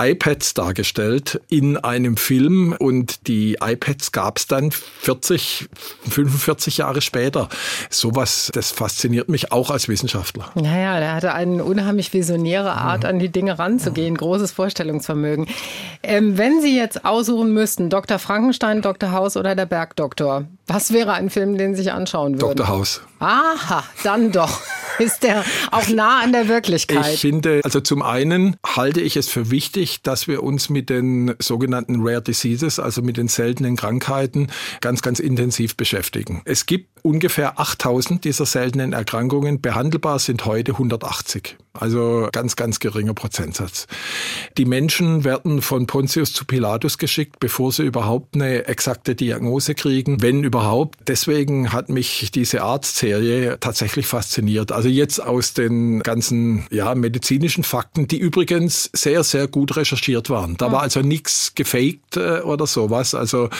[0.00, 5.68] iPads dargestellt in einem Film und die iPads gab es dann 40,
[6.08, 7.48] 45 Jahre später.
[7.90, 10.50] Sowas, das fasziniert mich auch als Wissenschaftler.
[10.54, 15.25] Naja, der hatte eine unheimlich visionäre Art, an die Dinge ranzugehen, großes Vorstellungsvermögen.
[15.26, 15.46] Vermögen.
[16.02, 18.18] Ähm, wenn Sie jetzt aussuchen müssten, Dr.
[18.18, 19.12] Frankenstein, Dr.
[19.12, 22.56] Haus oder der Bergdoktor, was wäre ein Film, den Sie sich anschauen würden?
[22.56, 22.68] Dr.
[22.68, 23.02] Haus.
[23.18, 24.60] Aha, dann doch.
[24.98, 27.12] Ist der auch nah an der Wirklichkeit?
[27.12, 31.34] Ich finde, also zum einen halte ich es für wichtig, dass wir uns mit den
[31.38, 34.48] sogenannten Rare Diseases, also mit den seltenen Krankheiten,
[34.80, 36.40] ganz, ganz intensiv beschäftigen.
[36.44, 39.60] Es gibt ungefähr 8000 dieser seltenen Erkrankungen.
[39.60, 41.56] Behandelbar sind heute 180.
[41.74, 43.86] Also ganz, ganz geringer Prozentsatz.
[44.56, 50.22] Die Menschen werden von Pontius zu Pilatus geschickt, bevor sie überhaupt eine exakte Diagnose kriegen,
[50.22, 50.98] wenn überhaupt.
[51.06, 52.64] Deswegen hat mich diese
[53.14, 54.72] Arztserie tatsächlich fasziniert.
[54.72, 60.56] Also jetzt aus den ganzen ja, medizinischen Fakten, die übrigens sehr, sehr gut recherchiert waren.
[60.56, 63.14] Da war also nichts gefaked äh, oder sowas.
[63.14, 63.50] Also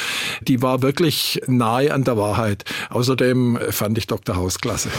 [0.42, 2.64] die war wirklich nahe an der Wahrheit.
[2.90, 4.36] Außerdem fand ich Dr.
[4.36, 4.90] Haus klasse.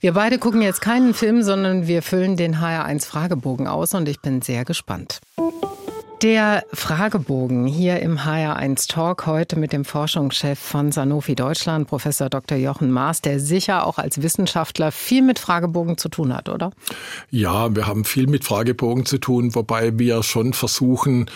[0.00, 4.20] Wir beide gucken jetzt keinen Film, sondern wir füllen den HR1 Fragebogen aus und ich
[4.20, 5.20] bin sehr gespannt.
[6.22, 12.56] Der Fragebogen hier im HR1 Talk heute mit dem Forschungschef von Sanofi Deutschland, Professor Dr.
[12.56, 16.70] Jochen Maas, der sicher auch als Wissenschaftler viel mit Fragebogen zu tun hat, oder?
[17.30, 21.30] Ja, wir haben viel mit Fragebogen zu tun, wobei wir schon versuchen,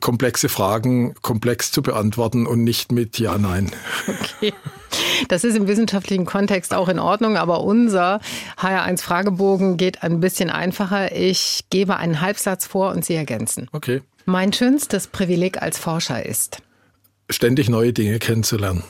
[0.00, 3.70] komplexe Fragen komplex zu beantworten und nicht mit Ja, Nein.
[4.06, 4.54] Okay.
[5.28, 8.20] Das ist im wissenschaftlichen Kontext auch in Ordnung, aber unser
[8.58, 11.14] HR1 Fragebogen geht ein bisschen einfacher.
[11.14, 13.68] Ich gebe einen Halbsatz vor und Sie ergänzen.
[13.72, 14.02] Okay.
[14.24, 16.58] Mein schönstes Privileg als Forscher ist,
[17.28, 18.84] ständig neue Dinge kennenzulernen.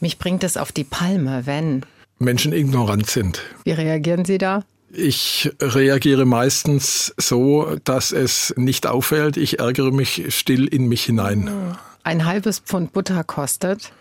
[0.00, 1.84] Mich bringt es auf die Palme, wenn
[2.18, 3.42] Menschen ignorant sind.
[3.64, 4.64] Wie reagieren Sie da?
[4.92, 9.36] Ich reagiere meistens so, dass es nicht auffällt.
[9.36, 11.50] Ich ärgere mich still in mich hinein.
[12.02, 13.92] Ein halbes Pfund Butter kostet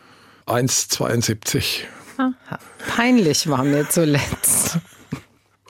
[0.47, 1.81] 1,72.
[2.95, 4.77] Peinlich war mir zuletzt.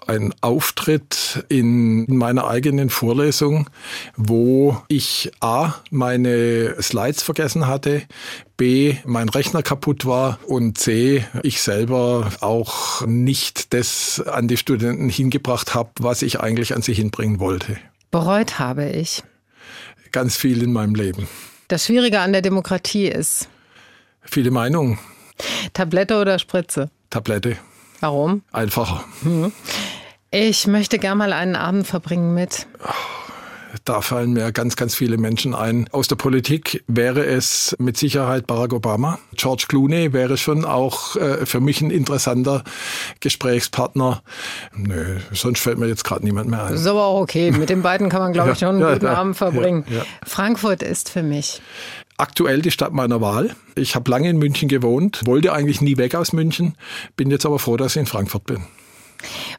[0.08, 3.68] Ein Auftritt in meiner eigenen Vorlesung,
[4.16, 8.04] wo ich A, meine Slides vergessen hatte,
[8.56, 15.10] B, mein Rechner kaputt war und C, ich selber auch nicht das an die Studenten
[15.10, 17.78] hingebracht habe, was ich eigentlich an sie hinbringen wollte.
[18.12, 19.24] Bereut habe ich.
[20.12, 21.28] Ganz viel in meinem Leben.
[21.68, 23.50] Das Schwierige an der Demokratie ist,
[24.26, 25.00] Viele Meinungen.
[25.74, 26.90] Tablette oder Spritze?
[27.10, 27.58] Tablette.
[28.00, 28.44] Warum?
[28.52, 29.04] Einfacher.
[29.22, 29.52] Mhm.
[30.32, 32.68] Ich möchte gern mal einen Abend verbringen mit.
[33.84, 35.88] Da fallen mir ganz, ganz viele Menschen ein.
[35.92, 39.20] Aus der Politik wäre es mit Sicherheit Barack Obama.
[39.34, 42.64] George Clooney wäre schon auch äh, für mich ein interessanter
[43.20, 44.24] Gesprächspartner.
[44.76, 46.74] Nö, sonst fällt mir jetzt gerade niemand mehr ein.
[46.74, 47.52] Ist aber auch okay.
[47.52, 49.86] Mit den beiden kann man, glaube ich, schon einen guten ja, Abend verbringen.
[49.90, 51.62] Ja, Frankfurt ist für mich
[52.18, 53.56] aktuell die Stadt meiner Wahl.
[53.76, 56.76] Ich habe lange in München gewohnt, wollte eigentlich nie weg aus München,
[57.16, 58.64] bin jetzt aber froh, dass ich in Frankfurt bin.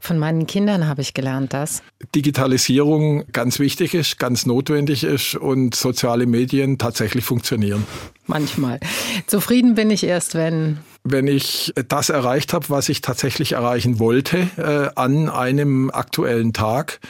[0.00, 1.82] Von meinen Kindern habe ich gelernt, dass
[2.14, 7.86] Digitalisierung ganz wichtig ist, ganz notwendig ist und soziale Medien tatsächlich funktionieren.
[8.26, 8.80] Manchmal.
[9.26, 14.48] Zufrieden bin ich erst, wenn wenn ich das erreicht habe, was ich tatsächlich erreichen wollte
[14.56, 17.00] äh, an einem aktuellen Tag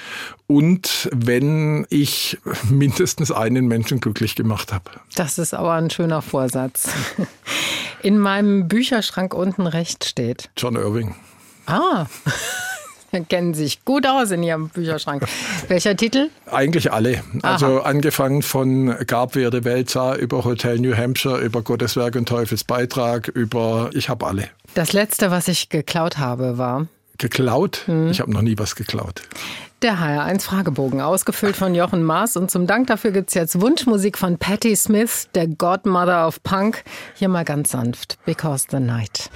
[0.46, 2.38] und wenn ich
[2.68, 4.90] mindestens einen Menschen glücklich gemacht habe.
[5.14, 6.90] Das ist aber ein schöner Vorsatz.
[8.02, 11.14] In meinem Bücherschrank unten rechts steht John Irving.
[11.66, 12.06] Ah.
[13.28, 15.24] Kennen sich gut aus in Ihrem Bücherschrank.
[15.68, 16.28] Welcher Titel?
[16.50, 17.22] Eigentlich alle.
[17.40, 17.88] Also Aha.
[17.88, 24.26] angefangen von Gabwerde Weltsar über Hotel New Hampshire, über Gotteswerk und Teufelsbeitrag, über ich habe
[24.26, 24.48] alle.
[24.74, 27.82] Das letzte, was ich geklaut habe, war Geklaut?
[27.86, 28.10] Hm.
[28.10, 29.22] Ich habe noch nie was geklaut.
[29.82, 32.36] Der HR1 Fragebogen, ausgefüllt von Jochen Maas.
[32.36, 36.82] Und zum Dank dafür gibt es jetzt Wunschmusik von Patti Smith, der Godmother of Punk.
[37.14, 38.18] Hier mal ganz sanft.
[38.24, 39.30] Because the Night.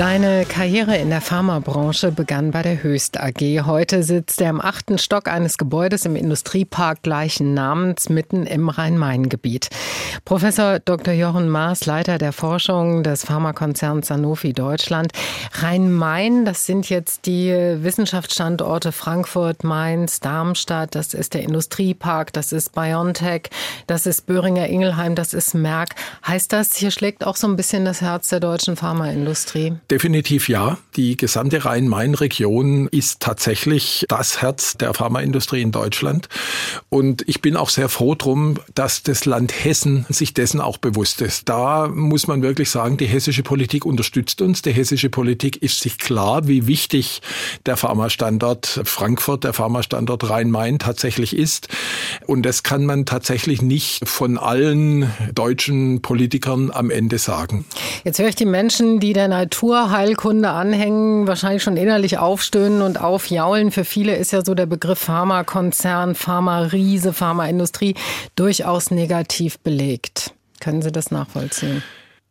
[0.00, 3.66] Seine Karriere in der Pharmabranche begann bei der Höchst AG.
[3.66, 9.68] Heute sitzt er im achten Stock eines Gebäudes im Industriepark gleichen Namens mitten im Rhein-Main-Gebiet.
[10.24, 11.12] Professor Dr.
[11.12, 15.12] Jochen Maas, Leiter der Forschung des Pharmakonzerns Sanofi Deutschland.
[15.52, 22.74] Rhein-Main, das sind jetzt die Wissenschaftsstandorte Frankfurt, Mainz, Darmstadt, das ist der Industriepark, das ist
[22.74, 23.50] BioNTech,
[23.86, 25.90] das ist Böhringer Ingelheim, das ist Merck.
[26.26, 29.74] Heißt das, hier schlägt auch so ein bisschen das Herz der deutschen Pharmaindustrie?
[29.90, 30.78] Definitiv ja.
[30.94, 36.28] Die gesamte Rhein-Main-Region ist tatsächlich das Herz der Pharmaindustrie in Deutschland.
[36.90, 41.22] Und ich bin auch sehr froh drum, dass das Land Hessen sich dessen auch bewusst
[41.22, 41.48] ist.
[41.48, 44.62] Da muss man wirklich sagen, die hessische Politik unterstützt uns.
[44.62, 47.20] Die hessische Politik ist sich klar, wie wichtig
[47.66, 51.66] der Pharmastandort Frankfurt, der Pharmastandort Rhein-Main tatsächlich ist.
[52.28, 57.64] Und das kann man tatsächlich nicht von allen deutschen Politikern am Ende sagen.
[58.04, 63.00] Jetzt höre ich die Menschen, die der Natur Naturheilkunde anhängen, wahrscheinlich schon innerlich aufstöhnen und
[63.00, 63.70] aufjaulen.
[63.70, 67.94] Für viele ist ja so der Begriff Pharmakonzern, Pharma-Riese, Pharmaindustrie
[68.36, 70.34] durchaus negativ belegt.
[70.60, 71.82] Können Sie das nachvollziehen?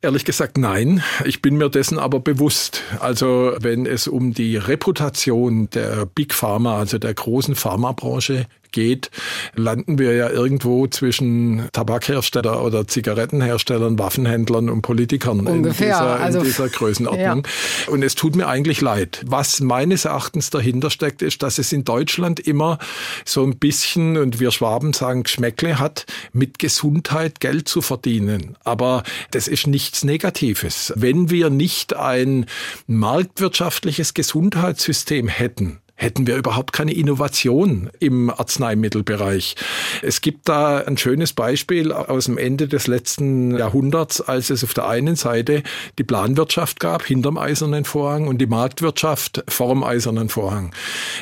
[0.02, 1.04] Ehrlich gesagt nein.
[1.26, 2.84] Ich bin mir dessen aber bewusst.
[3.00, 9.12] Also wenn es um die Reputation der Big Pharma, also der großen Pharmabranche geht,
[9.56, 16.40] landen wir ja irgendwo zwischen Tabakhersteller oder Zigarettenherstellern, Waffenhändlern und Politikern Ungefähr, in dieser, also,
[16.40, 17.20] in dieser Größenordnung.
[17.20, 17.92] Ja.
[17.92, 19.22] Und es tut mir eigentlich leid.
[19.26, 22.80] Was meines Erachtens dahinter steckt, ist, dass es in Deutschland immer
[23.26, 28.56] so ein bisschen, und wir Schwaben sagen, Geschmäckle hat, mit Gesundheit Geld zu verdienen.
[28.64, 30.94] Aber das ist nichts Negatives.
[30.96, 32.46] Wenn wir nicht ein
[32.88, 39.56] marktwirtschaftliches Gesundheitssystem hätten, hätten wir überhaupt keine Innovation im Arzneimittelbereich.
[40.02, 44.74] Es gibt da ein schönes Beispiel aus dem Ende des letzten Jahrhunderts, als es auf
[44.74, 45.62] der einen Seite
[45.98, 50.72] die Planwirtschaft gab, hinterm eisernen Vorhang, und die Marktwirtschaft vorm eisernen Vorhang.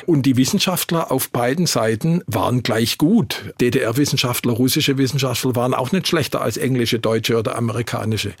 [0.06, 3.52] Und die Wissenschaftler auf beiden Seiten waren gleich gut.
[3.60, 8.32] DDR-Wissenschaftler, russische Wissenschaftler waren auch nicht schlechter als englische, deutsche oder amerikanische.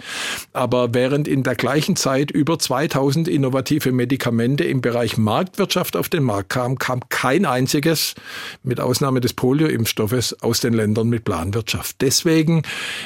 [0.52, 6.27] Aber während in der gleichen Zeit über 2000 innovative Medikamente im Bereich Marktwirtschaft auf den
[6.28, 8.14] Markt kam, kam kein einziges,
[8.62, 11.96] mit Ausnahme des Polio-Impfstoffes, aus den Ländern mit Planwirtschaft.
[12.00, 12.62] Deswegen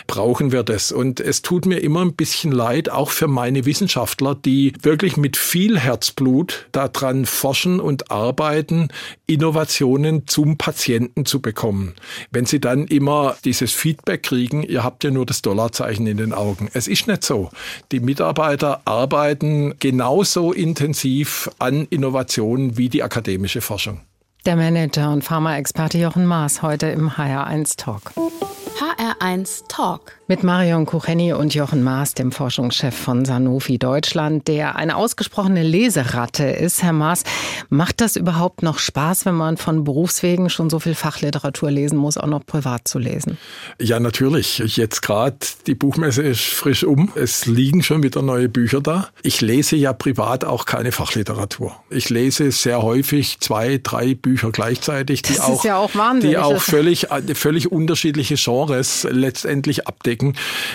[0.07, 0.93] brauchen wir das.
[0.93, 5.37] Und es tut mir immer ein bisschen leid, auch für meine Wissenschaftler, die wirklich mit
[5.37, 8.89] viel Herzblut daran forschen und arbeiten,
[9.27, 11.95] Innovationen zum Patienten zu bekommen.
[12.31, 16.33] Wenn sie dann immer dieses Feedback kriegen, ihr habt ja nur das Dollarzeichen in den
[16.33, 16.69] Augen.
[16.75, 17.51] Es ist nicht so.
[17.93, 24.01] Die Mitarbeiter arbeiten genauso intensiv an Innovationen wie die akademische Forschung.
[24.47, 28.13] Der Manager und Pharmaexperte Jochen Maas heute im HR1 Talk.
[28.79, 30.19] HR1 Talk.
[30.33, 36.45] Mit Marion Kucheni und Jochen Maas, dem Forschungschef von Sanofi Deutschland, der eine ausgesprochene Leseratte
[36.45, 36.83] ist.
[36.83, 37.25] Herr Maas,
[37.69, 42.17] macht das überhaupt noch Spaß, wenn man von Berufswegen schon so viel Fachliteratur lesen muss,
[42.17, 43.37] auch noch privat zu lesen?
[43.79, 44.57] Ja, natürlich.
[44.57, 47.13] Jetzt gerade die Buchmesse ist frisch um.
[47.15, 49.09] Es liegen schon wieder neue Bücher da.
[49.23, 51.77] Ich lese ja privat auch keine Fachliteratur.
[51.91, 55.91] Ich lese sehr häufig zwei, drei Bücher gleichzeitig, die das auch, ja auch,
[56.23, 60.22] die auch völlig, völlig unterschiedliche Genres letztendlich abdecken,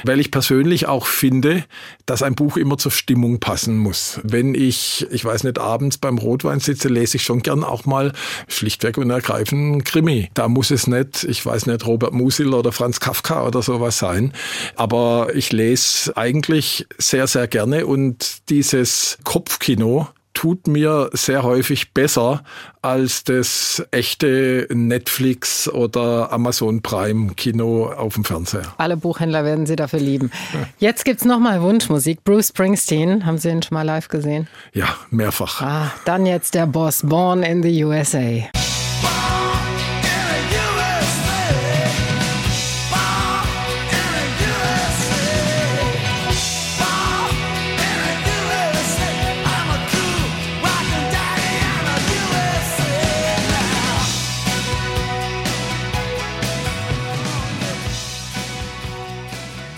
[0.03, 1.63] weil ich persönlich auch finde,
[2.05, 4.19] dass ein Buch immer zur Stimmung passen muss.
[4.23, 8.13] Wenn ich, ich weiß nicht, abends beim Rotwein sitze, lese ich schon gern auch mal
[8.47, 10.29] schlichtweg und ergreifend Krimi.
[10.33, 14.33] Da muss es nicht, ich weiß nicht, Robert Musil oder Franz Kafka oder sowas sein.
[14.75, 22.43] Aber ich lese eigentlich sehr, sehr gerne und dieses Kopfkino, tut mir sehr häufig besser
[22.83, 28.61] als das echte Netflix oder Amazon Prime Kino auf dem Fernseher.
[28.77, 30.29] Alle Buchhändler werden Sie dafür lieben.
[30.77, 32.23] Jetzt gibt's noch mal Wunschmusik.
[32.23, 34.47] Bruce Springsteen, haben Sie ihn schon mal live gesehen?
[34.73, 35.59] Ja, mehrfach.
[35.59, 38.47] Ah, dann jetzt der Boss Born in the USA.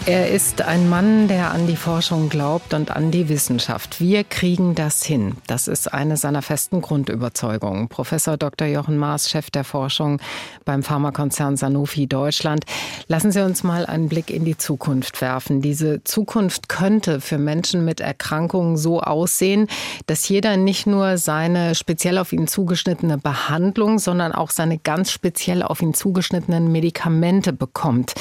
[0.10, 4.02] Er ist ein Mann, der an die Forschung glaubt und an die Wissenschaft.
[4.02, 5.36] Wir kriegen das hin.
[5.45, 7.89] Das ist eine seiner festen Grundüberzeugungen.
[7.89, 8.67] Professor Dr.
[8.67, 10.19] Jochen Maas, Chef der Forschung
[10.65, 12.65] beim Pharmakonzern Sanofi Deutschland.
[13.06, 15.62] Lassen Sie uns mal einen Blick in die Zukunft werfen.
[15.62, 19.67] Diese Zukunft könnte für Menschen mit Erkrankungen so aussehen,
[20.08, 25.62] dass jeder nicht nur seine speziell auf ihn zugeschnittene Behandlung, sondern auch seine ganz speziell
[25.62, 28.15] auf ihn zugeschnittenen Medikamente bekommt.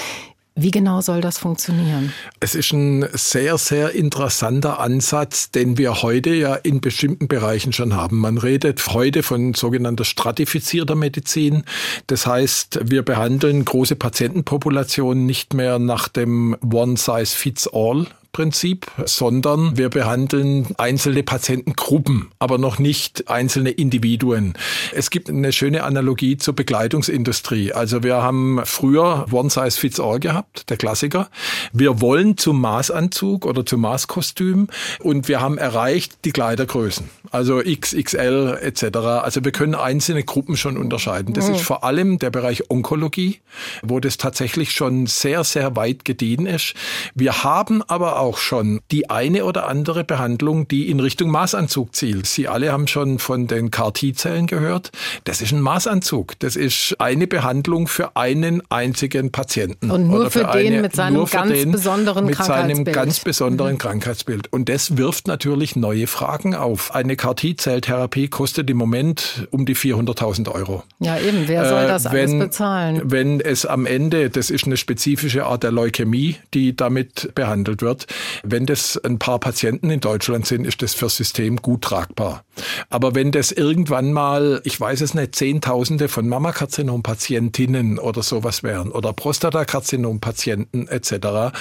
[0.61, 2.13] Wie genau soll das funktionieren?
[2.41, 7.95] Es ist ein sehr, sehr interessanter Ansatz, den wir heute ja in bestimmten Bereichen schon
[7.95, 8.19] haben.
[8.19, 11.63] Man redet heute von sogenannter stratifizierter Medizin.
[12.09, 20.69] Das heißt, wir behandeln große Patientenpopulationen nicht mehr nach dem One-Size-Fits-All Prinzip, sondern wir behandeln
[20.79, 24.55] einzelne Patientengruppen, aber noch nicht einzelne Individuen.
[24.93, 27.73] Es gibt eine schöne Analogie zur Bekleidungsindustrie.
[27.73, 31.29] Also wir haben früher One Size Fits All gehabt, der Klassiker.
[31.73, 34.69] Wir wollen zum Maßanzug oder zum Maßkostüm
[35.01, 38.97] und wir haben erreicht die Kleidergrößen, also XXL etc.
[38.97, 41.35] Also wir können einzelne Gruppen schon unterscheiden.
[41.35, 43.41] Das ist vor allem der Bereich Onkologie,
[43.83, 46.75] wo das tatsächlich schon sehr, sehr weit gediehen ist.
[47.15, 52.27] Wir haben aber auch schon die eine oder andere Behandlung, die in Richtung Maßanzug zielt.
[52.27, 54.91] Sie alle haben schon von den CAR-T-Zellen gehört.
[55.25, 56.39] Das ist ein Maßanzug.
[56.39, 59.91] Das ist eine Behandlung für einen einzigen Patienten.
[59.91, 62.79] Und nur für, für, den eine, mit seinem ganz den, besonderen mit Krankheitsbild.
[62.79, 63.79] Mit seinem ganz besonderen mhm.
[63.79, 64.53] Krankheitsbild.
[64.53, 66.95] Und das wirft natürlich neue Fragen auf.
[66.95, 70.83] Eine CAR-T-Zelltherapie kostet im Moment um die 400.000 Euro.
[71.01, 71.47] Ja, eben.
[71.47, 73.03] Wer soll das äh, wenn, alles bezahlen?
[73.05, 78.07] Wenn es am Ende, das ist eine spezifische Art der Leukämie, die damit behandelt wird,
[78.43, 82.45] wenn das ein paar Patienten in Deutschland sind, ist das fürs System gut tragbar.
[82.89, 88.91] Aber wenn das irgendwann mal, ich weiß es nicht, Zehntausende von Mammakarzinom-Patientinnen oder sowas wären
[88.91, 91.53] oder Prostatakarzinom-Patienten etc.,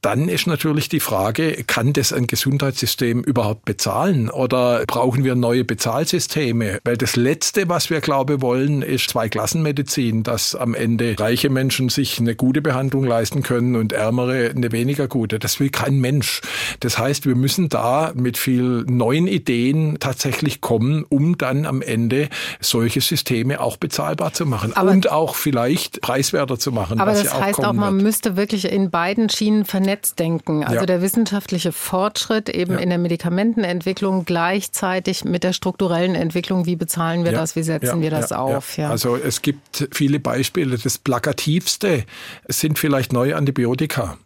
[0.00, 5.64] dann ist natürlich die Frage, kann das ein Gesundheitssystem überhaupt bezahlen oder brauchen wir neue
[5.64, 6.78] Bezahlsysteme?
[6.84, 12.20] Weil das Letzte, was wir, glaube wollen, ist Zweiklassenmedizin, dass am Ende reiche Menschen sich
[12.20, 15.40] eine gute Behandlung leisten können und ärmere eine weniger gute.
[15.40, 16.40] Das will kein Mensch.
[16.78, 22.28] Das heißt, wir müssen da mit viel neuen Ideen tatsächlich kommen, um dann am Ende
[22.60, 27.00] solche Systeme auch bezahlbar zu machen aber und auch vielleicht preiswerter zu machen.
[27.00, 28.04] Aber das ja auch heißt auch, man wird.
[28.04, 30.62] müsste wirklich in beiden Schienen vernetzt denken.
[30.62, 30.86] Also ja.
[30.86, 32.78] der wissenschaftliche Fortschritt eben ja.
[32.78, 34.91] in der Medikamentenentwicklung gleichzeitig
[35.24, 36.66] mit der strukturellen Entwicklung.
[36.66, 37.56] Wie bezahlen wir das?
[37.56, 38.78] Wie setzen wir das auf?
[38.78, 40.78] Also es gibt viele Beispiele.
[40.78, 42.04] Das plakativste
[42.48, 44.18] sind vielleicht neue Antibiotika.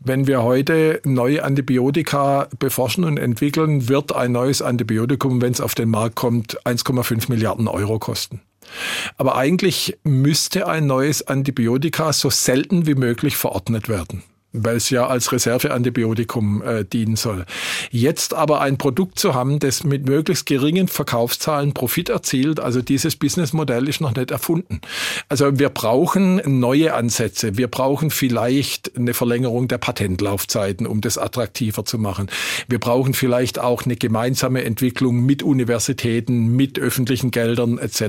[0.00, 5.74] Wenn wir heute neue Antibiotika beforschen und entwickeln, wird ein neues Antibiotikum, wenn es auf
[5.74, 8.40] den Markt kommt, 1,5 Milliarden Euro kosten.
[9.16, 15.06] Aber eigentlich müsste ein neues Antibiotika so selten wie möglich verordnet werden weil es ja
[15.06, 17.46] als Reserveantibiotikum äh, dienen soll.
[17.90, 23.16] Jetzt aber ein Produkt zu haben, das mit möglichst geringen Verkaufszahlen Profit erzielt, also dieses
[23.16, 24.80] Businessmodell ist noch nicht erfunden.
[25.28, 27.56] Also wir brauchen neue Ansätze.
[27.56, 32.30] Wir brauchen vielleicht eine Verlängerung der Patentlaufzeiten, um das attraktiver zu machen.
[32.68, 38.02] Wir brauchen vielleicht auch eine gemeinsame Entwicklung mit Universitäten, mit öffentlichen Geldern etc.,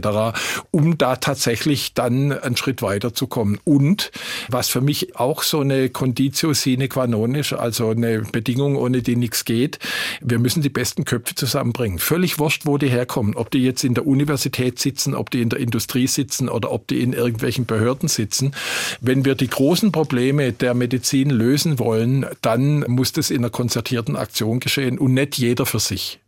[0.71, 3.59] um da tatsächlich dann einen Schritt weiterzukommen.
[3.63, 4.11] Und
[4.49, 8.75] was für mich auch so eine Kondition Conditio sine qua non ist, also eine Bedingung,
[8.75, 9.77] ohne die nichts geht.
[10.19, 11.99] Wir müssen die besten Köpfe zusammenbringen.
[11.99, 13.35] Völlig wurscht, wo die herkommen.
[13.35, 16.87] Ob die jetzt in der Universität sitzen, ob die in der Industrie sitzen oder ob
[16.87, 18.53] die in irgendwelchen Behörden sitzen.
[18.99, 24.15] Wenn wir die großen Probleme der Medizin lösen wollen, dann muss das in einer konzertierten
[24.15, 26.19] Aktion geschehen und nicht jeder für sich.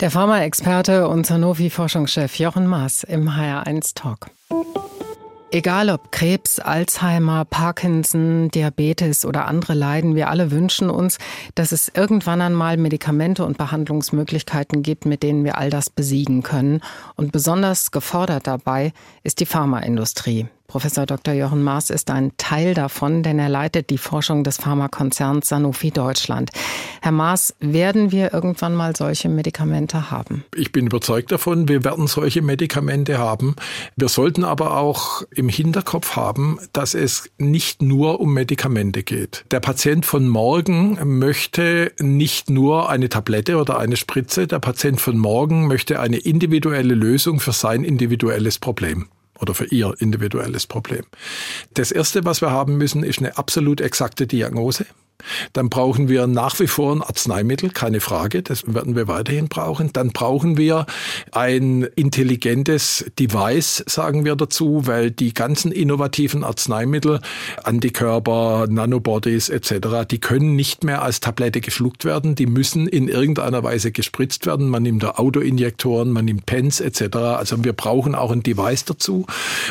[0.00, 4.30] Der Pharma-Experte und Sanofi-Forschungschef Jochen Maas im HR1 Talk.
[5.54, 11.18] Egal ob Krebs, Alzheimer, Parkinson, Diabetes oder andere Leiden, wir alle wünschen uns,
[11.54, 16.80] dass es irgendwann einmal Medikamente und Behandlungsmöglichkeiten gibt, mit denen wir all das besiegen können.
[17.16, 20.46] Und besonders gefordert dabei ist die Pharmaindustrie.
[20.66, 21.34] Professor Dr.
[21.34, 26.50] Jochen Maas ist ein Teil davon, denn er leitet die Forschung des Pharmakonzerns Sanofi Deutschland.
[27.02, 30.44] Herr Maas, werden wir irgendwann mal solche Medikamente haben?
[30.54, 33.54] Ich bin überzeugt davon, wir werden solche Medikamente haben.
[33.96, 39.44] Wir sollten aber auch im Hinterkopf haben, dass es nicht nur um Medikamente geht.
[39.50, 44.46] Der Patient von morgen möchte nicht nur eine Tablette oder eine Spritze.
[44.46, 49.08] Der Patient von morgen möchte eine individuelle Lösung für sein individuelles Problem
[49.40, 51.04] oder für ihr individuelles Problem.
[51.74, 54.86] Das Erste, was wir haben müssen, ist eine absolut exakte Diagnose.
[55.52, 59.92] Dann brauchen wir nach wie vor ein Arzneimittel, keine Frage, das werden wir weiterhin brauchen.
[59.92, 60.86] Dann brauchen wir
[61.32, 67.20] ein intelligentes Device, sagen wir dazu, weil die ganzen innovativen Arzneimittel,
[67.64, 73.62] Antikörper, Nanobodies etc., die können nicht mehr als Tablette geschluckt werden, die müssen in irgendeiner
[73.62, 74.68] Weise gespritzt werden.
[74.68, 77.16] Man nimmt da Autoinjektoren, man nimmt Pens etc.
[77.16, 79.26] Also wir brauchen auch ein Device dazu.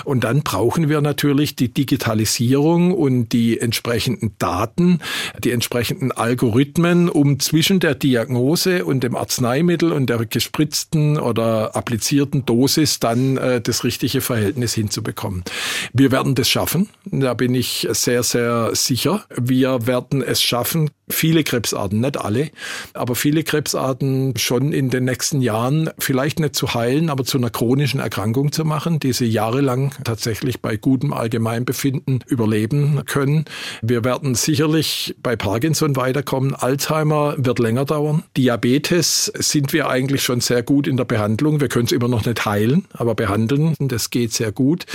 [0.06, 5.00] Und dann brauchen wir natürlich die Digitalisierung und die entsprechenden Daten,
[5.42, 12.46] die entsprechenden Algorithmen, um zwischen der Diagnose und dem Arzneimittel und der gespritzten oder applizierten
[12.46, 15.44] Dosis dann äh, das richtige Verhältnis hinzubekommen.
[15.94, 16.90] Wir werden das schaffen.
[17.06, 19.26] Da bin ich sehr, sehr sicher.
[19.36, 22.50] Wir werden es schaffen, viele Krebsarten, nicht alle,
[22.94, 27.50] aber viele Krebsarten schon in den nächsten Jahren vielleicht nicht zu heilen, aber zu einer
[27.50, 33.46] chronischen Erkrankung zu machen, die sie jahrelang tatsächlich bei gutem Allgemeinbefinden überleben können.
[33.82, 36.56] Wir werden sicherlich bei Parkinson weiterkommen.
[36.56, 38.24] Alzheimer wird länger dauern.
[38.38, 41.60] Diabetes sind wir eigentlich schon sehr gut in der Behandlung.
[41.60, 44.86] Wir können es immer noch nicht heilen, aber behandeln, das geht sehr gut.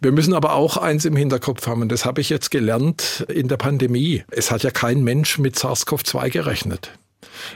[0.00, 3.48] Wir müssen aber auch eins im Hinterkopf haben, und das habe ich jetzt gelernt in
[3.48, 4.24] der Pandemie.
[4.30, 6.90] Es hat ja kein Mensch mit SARS-CoV-2 gerechnet.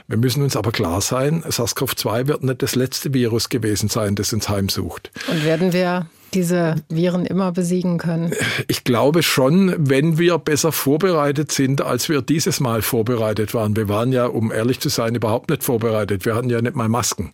[0.07, 4.33] Wir müssen uns aber klar sein, SARS-CoV-2 wird nicht das letzte Virus gewesen sein, das
[4.33, 5.11] uns heimsucht.
[5.27, 8.33] Und werden wir diese Viren immer besiegen können?
[8.67, 13.75] Ich glaube schon, wenn wir besser vorbereitet sind, als wir dieses Mal vorbereitet waren.
[13.75, 16.25] Wir waren ja, um ehrlich zu sein, überhaupt nicht vorbereitet.
[16.25, 17.31] Wir hatten ja nicht mal Masken.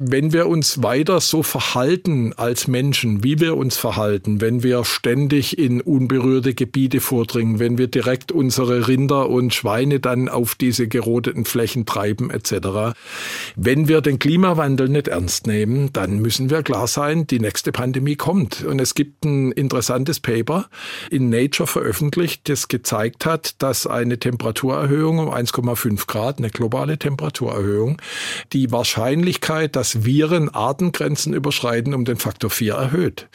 [0.00, 5.58] Wenn wir uns weiter so verhalten als Menschen, wie wir uns verhalten, wenn wir ständig
[5.58, 11.44] in unberührte Gebiete vordringen, wenn wir direkt unsere Rinder und Schweine dann auf diese gerodeten
[11.44, 12.96] Flächen treiben etc.
[13.56, 18.16] Wenn wir den Klimawandel nicht ernst nehmen, dann müssen wir klar sein, die nächste Pandemie
[18.16, 18.62] kommt kommt.
[18.62, 20.66] Und es gibt ein interessantes Paper
[21.10, 28.02] in Nature veröffentlicht, das gezeigt hat, dass eine Temperaturerhöhung um 1,5 Grad, eine globale Temperaturerhöhung,
[28.52, 33.28] die Wahrscheinlichkeit, dass Viren Artengrenzen überschreiten, um den Faktor 4 erhöht.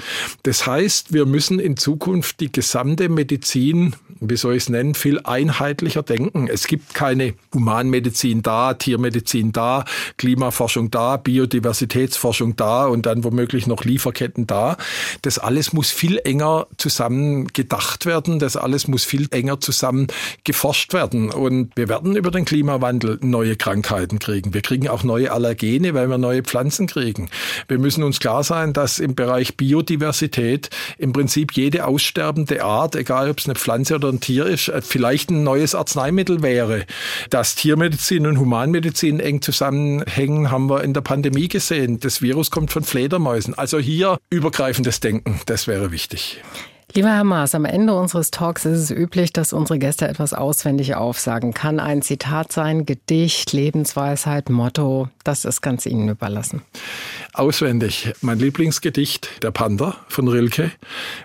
[0.44, 5.20] Das heißt, wir müssen in Zukunft die gesamte Medizin, wie soll ich es nennen, viel
[5.24, 6.48] einheitlicher denken.
[6.48, 9.86] Es gibt keine Humanmedizin da, Tiermedizin da,
[10.18, 14.78] Klimaforschung da, Biodiversitätsforschung da und dann womöglich noch Lieferketten da.
[15.22, 18.40] Das alles muss viel enger zusammen gedacht werden.
[18.40, 20.08] Das alles muss viel enger zusammen
[20.44, 21.32] geforscht werden.
[21.32, 24.54] Und wir werden über den Klimawandel neue Krankheiten kriegen.
[24.54, 27.30] Wir kriegen auch neue Allergene, weil wir neue Pflanzen kriegen.
[27.68, 33.30] Wir müssen uns klar sein, dass im Bereich Biodiversität im Prinzip jede aussterbende Art, egal
[33.30, 36.86] ob es eine Pflanze oder ein Tier ist, vielleicht ein neues Arzneimittel wäre.
[37.30, 42.00] Dass Tiermedizin und Humanmedizin eng zusammenhängen, haben wir in der Pandemie gesehen.
[42.00, 43.54] Das Virus kommt von Fledermäusen.
[43.54, 46.42] Also hier übergreifend übergreifendes Denken, das wäre wichtig.
[46.96, 50.94] Lieber Herr Maas, am Ende unseres Talks ist es üblich, dass unsere Gäste etwas auswendig
[50.94, 51.52] aufsagen.
[51.52, 56.62] Kann ein Zitat sein, Gedicht, Lebensweisheit, Motto, das ist ganz Ihnen überlassen.
[57.34, 58.14] Auswendig.
[58.22, 60.72] Mein Lieblingsgedicht, Der Panther von Rilke.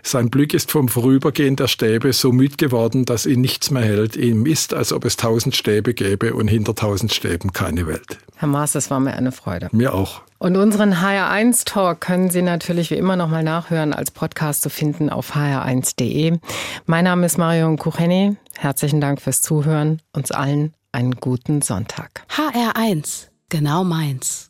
[0.02, 4.16] Sein Glück ist vom Vorübergehen der Stäbe so müd geworden, dass ihn nichts mehr hält.
[4.16, 8.18] Ihm ist, als ob es tausend Stäbe gäbe und hinter tausend Stäben keine Welt.
[8.36, 9.68] Herr Maas, es war mir eine Freude.
[9.72, 10.22] Mir auch.
[10.38, 15.10] Und unseren HR1 Talk können Sie natürlich wie immer nochmal nachhören als Podcast zu finden
[15.10, 16.38] auf hr1.de.
[16.86, 18.36] Mein Name ist Marion Kucheni.
[18.56, 20.00] Herzlichen Dank fürs Zuhören.
[20.12, 22.24] Uns allen einen guten Sonntag.
[22.28, 24.47] HR1, genau meins.